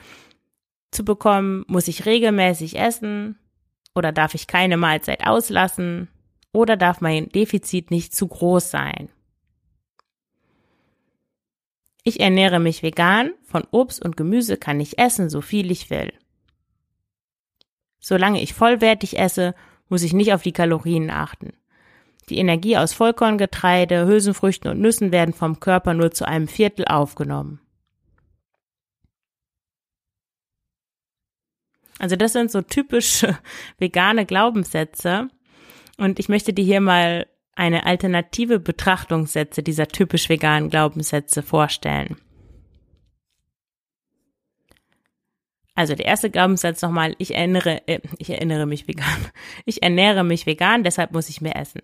zu 0.92 1.04
bekommen, 1.04 1.66
muss 1.68 1.88
ich 1.88 2.06
regelmäßig 2.06 2.80
essen 2.80 3.38
oder 3.94 4.12
darf 4.12 4.34
ich 4.34 4.48
keine 4.48 4.78
Mahlzeit 4.78 5.26
auslassen 5.26 6.10
oder 6.52 6.78
darf 6.78 7.02
mein 7.02 7.30
Defizit 7.30 7.92
nicht 7.92 8.16
zu 8.16 8.28
groß 8.28 8.72
sein. 8.72 9.10
Ich 12.04 12.20
ernähre 12.20 12.60
mich 12.60 12.84
vegan, 12.84 13.34
von 13.44 13.64
Obst 13.72 14.04
und 14.04 14.16
Gemüse 14.16 14.58
kann 14.58 14.80
ich 14.80 15.00
essen, 15.00 15.30
so 15.30 15.42
viel 15.42 15.72
ich 15.72 15.90
will. 15.90 16.14
Solange 18.00 18.42
ich 18.42 18.54
vollwertig 18.54 19.18
esse, 19.18 19.56
muss 19.90 20.04
ich 20.04 20.14
nicht 20.14 20.34
auf 20.34 20.42
die 20.42 20.52
Kalorien 20.52 21.10
achten. 21.10 21.54
Die 22.30 22.38
Energie 22.38 22.78
aus 22.78 22.94
Vollkorngetreide, 22.94 24.08
Hülsenfrüchten 24.08 24.72
und 24.72 24.80
Nüssen 24.80 25.12
werden 25.12 25.34
vom 25.34 25.60
Körper 25.60 25.94
nur 25.94 26.12
zu 26.12 26.28
einem 26.28 26.48
Viertel 26.48 26.86
aufgenommen. 26.86 27.60
Also 32.00 32.16
das 32.16 32.34
sind 32.34 32.52
so 32.52 32.62
typische 32.62 33.38
vegane 33.78 34.26
Glaubenssätze. 34.26 35.30
Und 35.98 36.20
ich 36.20 36.30
möchte 36.30 36.52
dir 36.52 36.66
hier 36.66 36.82
mal 36.82 37.28
eine 37.56 37.86
alternative 37.86 38.60
Betrachtungssätze 38.60 39.64
dieser 39.64 39.88
typisch 39.88 40.28
veganen 40.28 40.70
Glaubenssätze 40.70 41.42
vorstellen. 41.42 42.18
Also 45.76 45.94
der 45.94 46.06
erste 46.06 46.32
Glaubenssatz 46.32 46.82
nochmal, 46.82 47.16
ich 47.18 47.36
erinnere, 47.36 47.86
äh, 47.88 48.00
ich 48.18 48.30
erinnere 48.30 48.66
mich 48.66 48.88
vegan. 48.88 49.06
Ich 49.66 49.84
ernähre 49.84 50.24
mich 50.24 50.46
vegan, 50.46 50.84
deshalb 50.84 51.12
muss 51.12 51.30
ich 51.30 51.42
mehr 51.42 51.58
essen. 51.58 51.82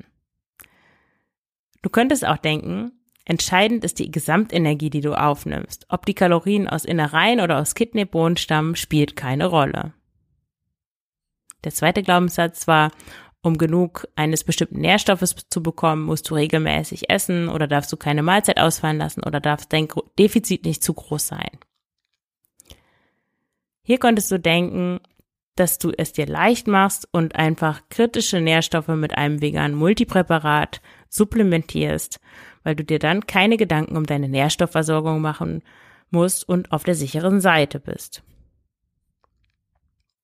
Du 1.82 1.90
könntest 1.90 2.26
auch 2.26 2.38
denken, 2.38 2.92
entscheidend 3.26 3.84
ist 3.84 4.00
die 4.00 4.12
Gesamtenergie, 4.12 4.90
die 4.90 5.02
du 5.02 5.14
aufnimmst. 5.14 5.88
Ob 5.90 6.06
die 6.06 6.14
Kalorien 6.14 6.68
aus 6.68 6.86
Innereien 6.86 7.42
oder 7.42 7.60
aus 7.60 7.76
Kidneybohnen 7.76 8.38
stammen, 8.38 8.76
spielt 8.76 9.16
keine 9.16 9.48
Rolle. 9.48 9.94
Der 11.64 11.74
zweite 11.74 12.02
Glaubenssatz 12.02 12.68
war, 12.68 12.92
um 13.44 13.58
genug 13.58 14.08
eines 14.16 14.44
bestimmten 14.44 14.80
Nährstoffes 14.80 15.36
zu 15.50 15.64
bekommen, 15.64 16.04
musst 16.04 16.30
du 16.30 16.36
regelmäßig 16.36 17.10
essen 17.10 17.50
oder 17.50 17.68
darfst 17.68 17.92
du 17.92 17.98
keine 17.98 18.22
Mahlzeit 18.22 18.60
ausfallen 18.60 19.00
lassen 19.00 19.24
oder 19.24 19.40
darf 19.40 19.66
dein 19.66 19.88
Defizit 20.18 20.64
nicht 20.64 20.84
zu 20.84 20.94
groß 20.94 21.28
sein. 21.28 21.50
Hier 23.84 23.98
konntest 23.98 24.32
du 24.32 24.40
denken, 24.40 25.00
dass 25.56 25.78
du 25.78 25.92
es 25.98 26.14
dir 26.14 26.26
leicht 26.26 26.68
machst 26.68 27.08
und 27.12 27.36
einfach 27.36 27.82
kritische 27.90 28.40
Nährstoffe 28.40 28.88
mit 28.90 29.18
einem 29.18 29.42
veganen 29.42 29.78
Multipräparat 29.78 30.82
supplementierst, 31.10 32.20
weil 32.64 32.76
du 32.76 32.84
dir 32.84 33.00
dann 33.00 33.28
keine 33.28 33.58
Gedanken 33.58 33.98
um 33.98 34.06
deine 34.06 34.30
Nährstoffversorgung 34.30 35.22
machen 35.22 35.62
musst 36.10 36.48
und 36.48 36.72
auf 36.72 36.84
der 36.84 36.96
sicheren 36.96 37.42
Seite 37.42 37.80
bist. 37.80 38.24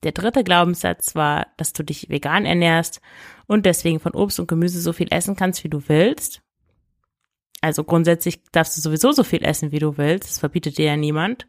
Der 0.03 0.11
dritte 0.11 0.43
Glaubenssatz 0.43 1.15
war, 1.15 1.47
dass 1.57 1.73
du 1.73 1.83
dich 1.83 2.09
vegan 2.09 2.45
ernährst 2.45 3.01
und 3.47 3.65
deswegen 3.65 3.99
von 3.99 4.13
Obst 4.13 4.39
und 4.39 4.47
Gemüse 4.47 4.79
so 4.79 4.93
viel 4.93 5.07
essen 5.11 5.35
kannst, 5.35 5.63
wie 5.63 5.69
du 5.69 5.81
willst. 5.87 6.41
Also 7.61 7.83
grundsätzlich 7.83 8.43
darfst 8.51 8.77
du 8.77 8.81
sowieso 8.81 9.11
so 9.11 9.23
viel 9.23 9.43
essen, 9.43 9.71
wie 9.71 9.79
du 9.79 9.97
willst. 9.97 10.29
Das 10.29 10.39
verbietet 10.39 10.77
dir 10.77 10.85
ja 10.85 10.95
niemand. 10.95 11.47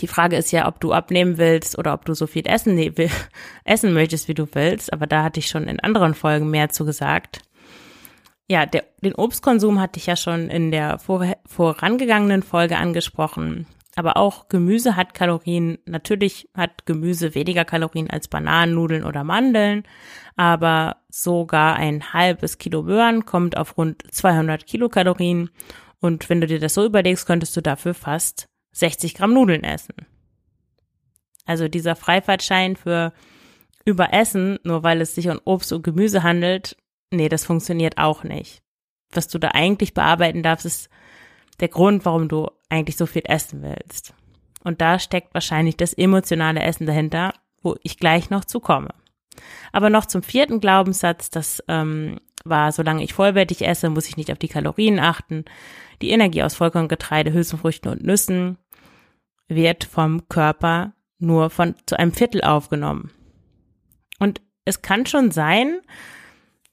Die 0.00 0.06
Frage 0.06 0.36
ist 0.36 0.50
ja, 0.52 0.66
ob 0.66 0.80
du 0.80 0.92
abnehmen 0.92 1.38
willst 1.38 1.78
oder 1.78 1.94
ob 1.94 2.04
du 2.04 2.14
so 2.14 2.26
viel 2.26 2.46
essen, 2.46 2.78
essen 3.64 3.92
möchtest, 3.92 4.28
wie 4.28 4.34
du 4.34 4.46
willst. 4.52 4.92
Aber 4.92 5.06
da 5.06 5.22
hatte 5.22 5.40
ich 5.40 5.48
schon 5.48 5.68
in 5.68 5.80
anderen 5.80 6.14
Folgen 6.14 6.50
mehr 6.50 6.70
zu 6.70 6.84
gesagt. 6.84 7.40
Ja, 8.48 8.66
der, 8.66 8.84
den 9.02 9.14
Obstkonsum 9.14 9.80
hatte 9.80 9.98
ich 9.98 10.06
ja 10.06 10.16
schon 10.16 10.50
in 10.50 10.70
der 10.70 10.98
vor, 10.98 11.24
vorangegangenen 11.46 12.42
Folge 12.42 12.76
angesprochen. 12.76 13.66
Aber 13.94 14.16
auch 14.16 14.48
Gemüse 14.48 14.96
hat 14.96 15.14
Kalorien. 15.14 15.78
Natürlich 15.84 16.48
hat 16.54 16.86
Gemüse 16.86 17.34
weniger 17.34 17.64
Kalorien 17.64 18.10
als 18.10 18.28
Bananen, 18.28 18.74
Nudeln 18.74 19.04
oder 19.04 19.22
Mandeln. 19.22 19.84
Aber 20.34 20.96
sogar 21.10 21.76
ein 21.76 22.12
halbes 22.12 22.58
Kilo 22.58 22.82
Möhren 22.82 23.26
kommt 23.26 23.56
auf 23.56 23.76
rund 23.76 24.02
200 24.10 24.66
Kilokalorien. 24.66 25.50
Und 26.00 26.28
wenn 26.30 26.40
du 26.40 26.46
dir 26.46 26.58
das 26.58 26.74
so 26.74 26.84
überlegst, 26.84 27.26
könntest 27.26 27.56
du 27.56 27.60
dafür 27.60 27.94
fast 27.94 28.48
60 28.72 29.14
Gramm 29.14 29.34
Nudeln 29.34 29.64
essen. 29.64 29.94
Also 31.44 31.68
dieser 31.68 31.96
Freifahrtschein 31.96 32.76
für 32.76 33.12
Überessen, 33.84 34.58
nur 34.64 34.82
weil 34.82 35.00
es 35.00 35.14
sich 35.14 35.28
um 35.28 35.40
Obst 35.44 35.72
und 35.72 35.82
Gemüse 35.82 36.22
handelt, 36.22 36.76
nee, 37.10 37.28
das 37.28 37.44
funktioniert 37.44 37.98
auch 37.98 38.24
nicht. 38.24 38.62
Was 39.10 39.28
du 39.28 39.38
da 39.38 39.48
eigentlich 39.48 39.92
bearbeiten 39.92 40.42
darfst, 40.42 40.66
ist 40.66 40.88
der 41.60 41.68
Grund, 41.68 42.04
warum 42.04 42.28
du 42.28 42.48
eigentlich 42.68 42.96
so 42.96 43.06
viel 43.06 43.22
essen 43.24 43.62
willst. 43.62 44.14
Und 44.64 44.80
da 44.80 44.98
steckt 44.98 45.34
wahrscheinlich 45.34 45.76
das 45.76 45.92
emotionale 45.92 46.62
Essen 46.62 46.86
dahinter, 46.86 47.34
wo 47.60 47.76
ich 47.82 47.98
gleich 47.98 48.30
noch 48.30 48.44
zu 48.44 48.60
komme. 48.60 48.90
Aber 49.72 49.90
noch 49.90 50.06
zum 50.06 50.22
vierten 50.22 50.60
Glaubenssatz, 50.60 51.30
das 51.30 51.62
ähm, 51.68 52.20
war, 52.44 52.72
solange 52.72 53.02
ich 53.02 53.14
vollwertig 53.14 53.66
esse, 53.66 53.90
muss 53.90 54.08
ich 54.08 54.16
nicht 54.16 54.30
auf 54.30 54.38
die 54.38 54.48
Kalorien 54.48 54.98
achten. 54.98 55.44
Die 56.00 56.10
Energie 56.10 56.42
aus 56.42 56.54
Vollkorngetreide, 56.54 57.32
Hülsenfrüchten 57.32 57.90
und 57.90 58.04
Nüssen 58.04 58.58
wird 59.54 59.84
vom 59.84 60.28
Körper 60.28 60.92
nur 61.18 61.50
von 61.50 61.74
zu 61.86 61.98
einem 61.98 62.12
Viertel 62.12 62.42
aufgenommen. 62.42 63.10
Und 64.18 64.40
es 64.64 64.82
kann 64.82 65.06
schon 65.06 65.30
sein, 65.30 65.80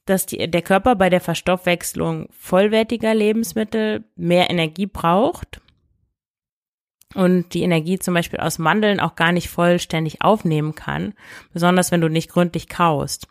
dass 0.05 0.25
die, 0.25 0.50
der 0.50 0.62
Körper 0.62 0.95
bei 0.95 1.09
der 1.09 1.21
Verstoffwechslung 1.21 2.29
vollwertiger 2.31 3.13
Lebensmittel 3.13 4.03
mehr 4.15 4.50
Energie 4.50 4.88
braucht 4.88 5.62
und 7.15 7.53
die 7.53 7.62
Energie 7.62 8.00
zum 8.00 8.13
Beispiel 8.13 8.39
aus 8.39 8.59
Mandeln 8.59 9.00
auch 9.00 9.15
gar 9.15 9.31
nicht 9.31 9.50
vollständig 9.50 10.21
aufnehmen 10.21 10.75
kann, 10.75 11.13
besonders 11.53 11.91
wenn 11.91 12.01
du 12.01 12.09
nicht 12.09 12.29
gründlich 12.29 12.67
kaust. 12.67 13.27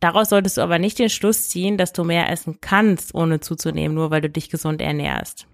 Daraus 0.00 0.28
solltest 0.28 0.58
du 0.58 0.62
aber 0.62 0.78
nicht 0.78 0.98
den 0.98 1.08
Schluss 1.08 1.48
ziehen, 1.48 1.78
dass 1.78 1.92
du 1.92 2.04
mehr 2.04 2.30
essen 2.30 2.60
kannst, 2.60 3.14
ohne 3.14 3.40
zuzunehmen, 3.40 3.94
nur 3.94 4.10
weil 4.10 4.20
du 4.20 4.28
dich 4.28 4.50
gesund 4.50 4.82
ernährst. 4.82 5.46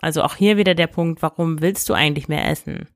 Also 0.00 0.22
auch 0.22 0.36
hier 0.36 0.56
wieder 0.56 0.74
der 0.74 0.86
Punkt, 0.86 1.22
warum 1.22 1.60
willst 1.60 1.88
du 1.88 1.94
eigentlich 1.94 2.28
mehr 2.28 2.48
essen? 2.48 2.88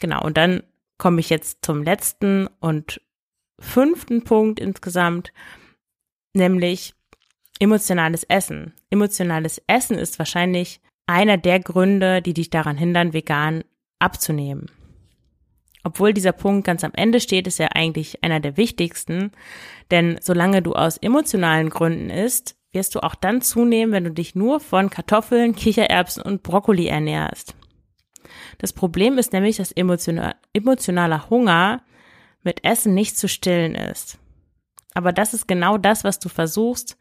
Genau, 0.00 0.22
und 0.22 0.36
dann 0.36 0.62
komme 0.98 1.20
ich 1.20 1.30
jetzt 1.30 1.64
zum 1.64 1.82
letzten 1.82 2.48
und 2.60 3.00
fünften 3.58 4.24
Punkt 4.24 4.60
insgesamt, 4.60 5.32
nämlich 6.34 6.94
emotionales 7.58 8.24
Essen. 8.24 8.74
Emotionales 8.90 9.62
Essen 9.66 9.98
ist 9.98 10.18
wahrscheinlich 10.18 10.80
einer 11.06 11.38
der 11.38 11.60
Gründe, 11.60 12.20
die 12.20 12.34
dich 12.34 12.50
daran 12.50 12.76
hindern, 12.76 13.12
vegan 13.12 13.64
abzunehmen. 13.98 14.70
Obwohl 15.84 16.12
dieser 16.12 16.32
Punkt 16.32 16.66
ganz 16.66 16.82
am 16.82 16.90
Ende 16.94 17.20
steht, 17.20 17.46
ist 17.46 17.60
er 17.60 17.76
eigentlich 17.76 18.24
einer 18.24 18.40
der 18.40 18.56
wichtigsten, 18.56 19.30
denn 19.92 20.18
solange 20.20 20.60
du 20.60 20.74
aus 20.74 20.96
emotionalen 20.96 21.70
Gründen 21.70 22.10
isst, 22.10 22.56
wirst 22.76 22.94
du 22.94 23.00
auch 23.00 23.14
dann 23.16 23.40
zunehmen, 23.40 23.92
wenn 23.92 24.04
du 24.04 24.12
dich 24.12 24.34
nur 24.34 24.60
von 24.60 24.90
Kartoffeln, 24.90 25.56
Kichererbsen 25.56 26.22
und 26.22 26.42
Brokkoli 26.42 26.86
ernährst. 26.86 27.56
Das 28.58 28.72
Problem 28.72 29.18
ist 29.18 29.32
nämlich, 29.32 29.56
dass 29.56 29.72
emotionaler 29.72 31.30
Hunger 31.30 31.82
mit 32.42 32.64
Essen 32.64 32.94
nicht 32.94 33.18
zu 33.18 33.28
stillen 33.28 33.74
ist. 33.74 34.18
Aber 34.94 35.12
das 35.12 35.34
ist 35.34 35.48
genau 35.48 35.78
das, 35.78 36.04
was 36.04 36.18
du 36.18 36.28
versuchst, 36.28 36.96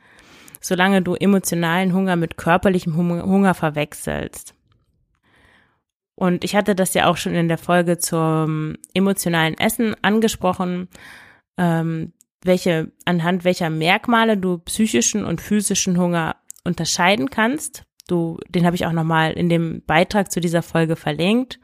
solange 0.61 1.01
du 1.01 1.15
emotionalen 1.15 1.93
Hunger 1.93 2.15
mit 2.15 2.37
körperlichem 2.37 2.95
Hunger 2.97 3.53
verwechselst. 3.53 4.55
Und 6.15 6.45
ich 6.45 6.55
hatte 6.55 6.75
das 6.75 6.93
ja 6.93 7.07
auch 7.07 7.17
schon 7.17 7.35
in 7.35 7.49
der 7.49 7.57
Folge 7.57 7.97
zum 7.97 8.77
emotionalen 8.93 9.57
Essen 9.57 9.95
angesprochen, 10.01 10.87
ähm, 11.57 12.13
welche, 12.45 12.91
anhand 13.05 13.43
welcher 13.43 13.69
Merkmale 13.69 14.37
du 14.37 14.57
psychischen 14.59 15.25
und 15.25 15.41
physischen 15.41 15.97
Hunger 15.97 16.35
unterscheiden 16.63 17.29
kannst. 17.29 17.83
Du, 18.07 18.39
den 18.49 18.65
habe 18.65 18.75
ich 18.75 18.85
auch 18.85 18.91
nochmal 18.91 19.33
in 19.33 19.49
dem 19.49 19.83
Beitrag 19.85 20.31
zu 20.31 20.39
dieser 20.39 20.61
Folge 20.61 20.95
verlinkt. 20.95 21.59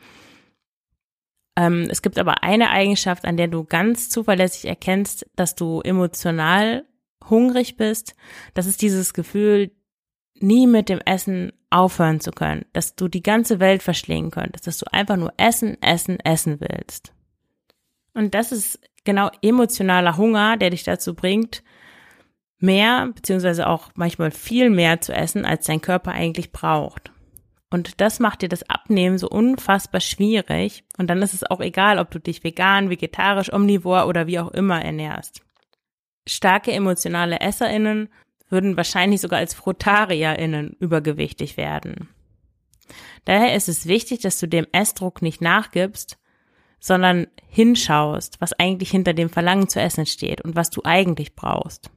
Ähm, 1.56 1.88
es 1.90 2.02
gibt 2.02 2.18
aber 2.18 2.44
eine 2.44 2.70
Eigenschaft, 2.70 3.26
an 3.26 3.38
der 3.38 3.48
du 3.48 3.64
ganz 3.64 4.10
zuverlässig 4.10 4.66
erkennst, 4.66 5.26
dass 5.36 5.56
du 5.56 5.82
emotional 5.82 6.86
hungrig 7.30 7.78
bist. 7.78 8.16
Das 8.54 8.66
ist 8.66 8.82
dieses 8.82 9.14
Gefühl, 9.14 9.72
nie 10.36 10.66
mit 10.66 10.90
dem 10.90 11.00
Essen 11.06 11.54
aufhören 11.70 12.20
zu 12.20 12.32
können, 12.32 12.66
dass 12.74 12.96
du 12.96 13.08
die 13.08 13.24
ganze 13.24 13.60
Welt 13.60 13.84
verschlingen 13.84 14.32
könntest, 14.32 14.68
dass 14.68 14.80
du 14.80 14.92
einfach 14.92 15.18
nur 15.18 15.34
essen, 15.38 15.82
essen, 15.82 16.20
essen 16.20 16.60
willst. 16.60 17.14
Und 18.14 18.34
das 18.34 18.52
ist 18.52 18.80
genau 19.04 19.30
emotionaler 19.42 20.18
Hunger, 20.18 20.58
der 20.58 20.70
dich 20.70 20.84
dazu 20.84 21.14
bringt, 21.14 21.64
mehr, 22.60 23.10
beziehungsweise 23.14 23.68
auch 23.68 23.90
manchmal 23.96 24.32
viel 24.32 24.70
mehr 24.70 25.02
zu 25.02 25.14
essen, 25.14 25.46
als 25.46 25.66
dein 25.66 25.82
Körper 25.82 26.12
eigentlich 26.12 26.52
braucht. 26.52 27.12
Und 27.72 28.02
das 28.02 28.20
macht 28.20 28.42
dir 28.42 28.50
das 28.50 28.70
Abnehmen 28.70 29.18
so 29.18 29.30
unfassbar 29.30 30.02
schwierig. 30.02 30.84
Und 30.98 31.10
dann 31.10 31.22
ist 31.22 31.34
es 31.34 31.50
auch 31.50 31.62
egal, 31.62 32.00
ob 32.00 32.12
du 32.12 32.20
dich 32.20 32.44
vegan, 32.44 32.90
vegetarisch, 32.90 33.52
omnivor 33.52 34.08
oder 34.08 34.28
wie 34.28 34.40
auch 34.40 34.52
immer 34.52 34.84
ernährst. 34.84 35.42
Starke 36.28 36.72
emotionale 36.74 37.40
EsserInnen 37.40 38.10
würden 38.50 38.76
wahrscheinlich 38.76 39.22
sogar 39.22 39.40
als 39.40 39.54
FrutarierInnen 39.54 40.76
übergewichtig 40.80 41.56
werden. 41.56 42.10
Daher 43.24 43.56
ist 43.56 43.70
es 43.70 43.88
wichtig, 43.88 44.20
dass 44.20 44.40
du 44.40 44.48
dem 44.48 44.68
Essdruck 44.74 45.22
nicht 45.22 45.42
nachgibst, 45.42 46.18
sondern 46.82 47.28
hinschaust, 47.48 48.42
was 48.42 48.54
eigentlich 48.54 48.92
hinter 48.92 49.14
dem 49.14 49.30
Verlangen 49.30 49.70
zu 49.70 49.80
essen 49.80 50.06
steht 50.06 50.42
und 50.42 50.56
was 50.56 50.72
du 50.72 50.82
eigentlich 50.84 51.36
brauchst. 51.36 51.92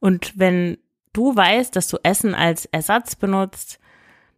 Und 0.00 0.36
wenn 0.36 0.78
du 1.12 1.36
weißt, 1.36 1.76
dass 1.76 1.86
du 1.86 1.98
Essen 2.02 2.34
als 2.34 2.64
Ersatz 2.66 3.14
benutzt, 3.14 3.78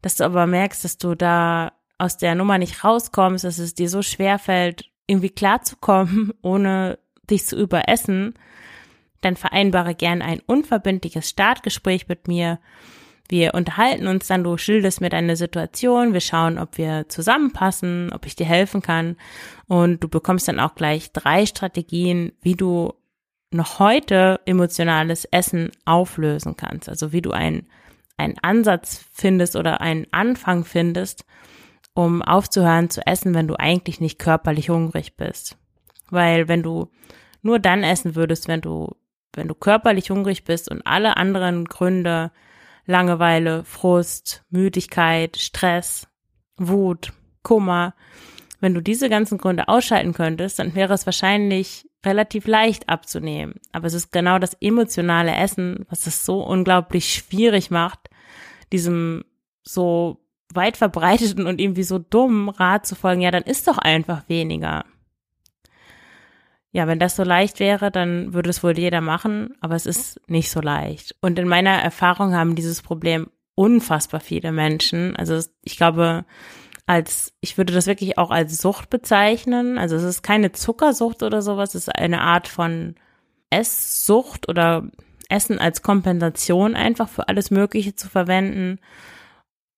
dass 0.02 0.16
du 0.16 0.24
aber 0.24 0.46
merkst, 0.46 0.84
dass 0.84 0.98
du 0.98 1.14
da 1.14 1.72
aus 1.96 2.18
der 2.18 2.34
Nummer 2.34 2.58
nicht 2.58 2.84
rauskommst, 2.84 3.44
dass 3.44 3.58
es 3.58 3.74
dir 3.74 3.88
so 3.88 4.02
schwer 4.02 4.38
fällt, 4.38 4.90
irgendwie 5.06 5.30
klarzukommen, 5.30 6.34
ohne 6.42 6.98
dich 7.30 7.46
zu 7.46 7.56
überessen, 7.56 8.34
dann 9.20 9.36
vereinbare 9.36 9.94
gern 9.94 10.20
ein 10.20 10.40
unverbindliches 10.44 11.30
Startgespräch 11.30 12.08
mit 12.08 12.28
mir. 12.28 12.58
Wir 13.28 13.54
unterhalten 13.54 14.06
uns 14.06 14.26
dann, 14.26 14.44
du 14.44 14.58
schilderst 14.58 15.00
mir 15.00 15.08
deine 15.08 15.36
Situation, 15.36 16.12
wir 16.12 16.20
schauen, 16.20 16.58
ob 16.58 16.76
wir 16.76 17.08
zusammenpassen, 17.08 18.12
ob 18.12 18.26
ich 18.26 18.36
dir 18.36 18.46
helfen 18.46 18.82
kann 18.82 19.16
und 19.66 20.02
du 20.02 20.08
bekommst 20.08 20.46
dann 20.46 20.60
auch 20.60 20.74
gleich 20.74 21.12
drei 21.12 21.46
Strategien, 21.46 22.32
wie 22.42 22.54
du 22.54 22.92
noch 23.50 23.78
heute 23.78 24.40
emotionales 24.44 25.24
Essen 25.26 25.70
auflösen 25.84 26.56
kannst. 26.56 26.88
Also 26.88 27.12
wie 27.12 27.22
du 27.22 27.30
einen, 27.30 27.68
einen 28.16 28.36
Ansatz 28.42 29.04
findest 29.12 29.56
oder 29.56 29.80
einen 29.80 30.06
Anfang 30.10 30.64
findest, 30.64 31.24
um 31.94 32.20
aufzuhören 32.20 32.90
zu 32.90 33.06
essen, 33.06 33.34
wenn 33.34 33.48
du 33.48 33.54
eigentlich 33.58 34.00
nicht 34.00 34.18
körperlich 34.18 34.68
hungrig 34.68 35.16
bist. 35.16 35.56
Weil 36.10 36.48
wenn 36.48 36.62
du 36.62 36.90
nur 37.42 37.58
dann 37.58 37.84
essen 37.84 38.16
würdest, 38.16 38.48
wenn 38.48 38.60
du, 38.60 38.96
wenn 39.32 39.48
du 39.48 39.54
körperlich 39.54 40.10
hungrig 40.10 40.44
bist 40.44 40.70
und 40.70 40.86
alle 40.86 41.16
anderen 41.16 41.64
Gründe, 41.66 42.32
Langeweile, 42.86 43.64
Frust, 43.64 44.44
Müdigkeit, 44.50 45.36
Stress, 45.36 46.06
Wut, 46.56 47.12
Kummer, 47.42 47.94
wenn 48.64 48.74
du 48.74 48.80
diese 48.80 49.10
ganzen 49.10 49.36
Gründe 49.36 49.68
ausschalten 49.68 50.14
könntest, 50.14 50.58
dann 50.58 50.74
wäre 50.74 50.94
es 50.94 51.04
wahrscheinlich 51.04 51.86
relativ 52.04 52.46
leicht 52.46 52.88
abzunehmen. 52.88 53.60
Aber 53.72 53.86
es 53.86 53.94
ist 53.94 54.10
genau 54.10 54.38
das 54.38 54.54
emotionale 54.60 55.34
Essen, 55.34 55.84
was 55.90 56.06
es 56.06 56.24
so 56.24 56.42
unglaublich 56.42 57.12
schwierig 57.12 57.70
macht, 57.70 58.08
diesem 58.72 59.24
so 59.62 60.24
weit 60.52 60.76
verbreiteten 60.76 61.46
und 61.46 61.60
irgendwie 61.60 61.82
so 61.82 61.98
dummen 61.98 62.48
Rat 62.48 62.86
zu 62.86 62.94
folgen, 62.94 63.20
ja, 63.20 63.30
dann 63.30 63.42
ist 63.42 63.68
doch 63.68 63.78
einfach 63.78 64.28
weniger. 64.28 64.84
Ja, 66.74 66.88
wenn 66.88 66.98
das 66.98 67.14
so 67.14 67.22
leicht 67.22 67.60
wäre, 67.60 67.92
dann 67.92 68.34
würde 68.34 68.50
es 68.50 68.64
wohl 68.64 68.76
jeder 68.76 69.00
machen, 69.00 69.54
aber 69.60 69.76
es 69.76 69.86
ist 69.86 70.20
nicht 70.28 70.50
so 70.50 70.60
leicht. 70.60 71.14
Und 71.20 71.38
in 71.38 71.46
meiner 71.46 71.70
Erfahrung 71.70 72.34
haben 72.34 72.56
dieses 72.56 72.82
Problem 72.82 73.28
unfassbar 73.54 74.18
viele 74.18 74.50
Menschen. 74.50 75.14
Also 75.14 75.38
ich 75.62 75.76
glaube, 75.76 76.24
als, 76.84 77.32
ich 77.40 77.56
würde 77.56 77.72
das 77.72 77.86
wirklich 77.86 78.18
auch 78.18 78.32
als 78.32 78.60
Sucht 78.60 78.90
bezeichnen. 78.90 79.78
Also 79.78 79.94
es 79.94 80.02
ist 80.02 80.22
keine 80.22 80.50
Zuckersucht 80.50 81.22
oder 81.22 81.42
sowas, 81.42 81.76
es 81.76 81.86
ist 81.86 81.94
eine 81.94 82.22
Art 82.22 82.48
von 82.48 82.96
Esssucht 83.50 84.48
oder 84.48 84.90
Essen 85.28 85.60
als 85.60 85.80
Kompensation 85.82 86.74
einfach 86.74 87.08
für 87.08 87.28
alles 87.28 87.52
Mögliche 87.52 87.94
zu 87.94 88.08
verwenden. 88.08 88.80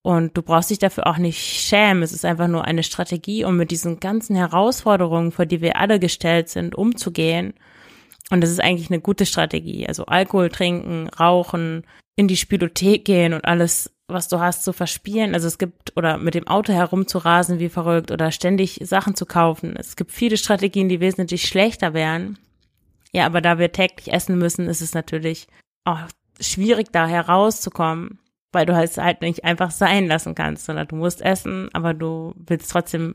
Und 0.06 0.36
du 0.36 0.42
brauchst 0.42 0.70
dich 0.70 0.78
dafür 0.78 1.08
auch 1.08 1.18
nicht 1.18 1.40
schämen. 1.40 2.04
Es 2.04 2.12
ist 2.12 2.24
einfach 2.24 2.46
nur 2.46 2.64
eine 2.64 2.84
Strategie, 2.84 3.44
um 3.44 3.56
mit 3.56 3.72
diesen 3.72 3.98
ganzen 3.98 4.36
Herausforderungen, 4.36 5.32
vor 5.32 5.46
die 5.46 5.60
wir 5.60 5.80
alle 5.80 5.98
gestellt 5.98 6.48
sind, 6.48 6.76
umzugehen. 6.76 7.54
Und 8.30 8.40
das 8.40 8.50
ist 8.50 8.60
eigentlich 8.60 8.88
eine 8.88 9.00
gute 9.00 9.26
Strategie. 9.26 9.88
Also 9.88 10.06
Alkohol 10.06 10.48
trinken, 10.48 11.08
rauchen, 11.08 11.82
in 12.14 12.28
die 12.28 12.36
Spielothek 12.36 13.04
gehen 13.04 13.32
und 13.34 13.46
alles 13.46 13.90
was 14.06 14.28
du 14.28 14.38
hast, 14.38 14.62
zu 14.62 14.72
verspielen. 14.72 15.34
Also 15.34 15.48
es 15.48 15.58
gibt, 15.58 15.96
oder 15.96 16.18
mit 16.18 16.34
dem 16.34 16.46
Auto 16.46 16.72
herumzurasen 16.72 17.58
wie 17.58 17.68
verrückt 17.68 18.12
oder 18.12 18.30
ständig 18.30 18.78
Sachen 18.84 19.16
zu 19.16 19.26
kaufen. 19.26 19.74
Es 19.76 19.96
gibt 19.96 20.12
viele 20.12 20.36
Strategien, 20.36 20.88
die 20.88 21.00
wesentlich 21.00 21.48
schlechter 21.48 21.94
wären. 21.94 22.38
Ja, 23.10 23.26
aber 23.26 23.40
da 23.40 23.58
wir 23.58 23.72
täglich 23.72 24.12
essen 24.12 24.38
müssen, 24.38 24.68
ist 24.68 24.82
es 24.82 24.94
natürlich 24.94 25.48
auch 25.84 25.98
schwierig, 26.38 26.92
da 26.92 27.08
herauszukommen, 27.08 28.20
weil 28.56 28.64
du 28.64 28.74
halt 28.74 28.96
halt 28.96 29.20
nicht 29.20 29.44
einfach 29.44 29.70
sein 29.70 30.06
lassen 30.06 30.34
kannst, 30.34 30.64
sondern 30.64 30.88
du 30.88 30.96
musst 30.96 31.20
essen, 31.20 31.68
aber 31.74 31.92
du 31.92 32.32
willst 32.36 32.70
trotzdem 32.70 33.14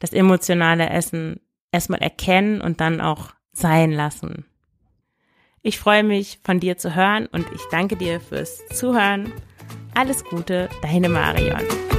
das 0.00 0.12
emotionale 0.12 0.90
Essen 0.90 1.38
erstmal 1.70 2.02
erkennen 2.02 2.60
und 2.60 2.80
dann 2.80 3.00
auch 3.00 3.30
sein 3.52 3.92
lassen. 3.92 4.46
Ich 5.62 5.78
freue 5.78 6.02
mich, 6.02 6.40
von 6.42 6.58
dir 6.58 6.76
zu 6.76 6.96
hören 6.96 7.26
und 7.26 7.46
ich 7.54 7.60
danke 7.70 7.94
dir 7.94 8.20
fürs 8.20 8.66
Zuhören. 8.68 9.32
Alles 9.94 10.24
Gute, 10.24 10.68
deine 10.82 11.08
Marion. 11.08 11.89